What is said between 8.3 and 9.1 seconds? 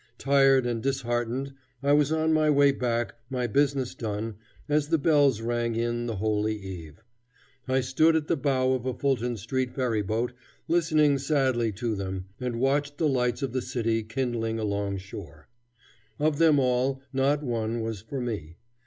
bow of a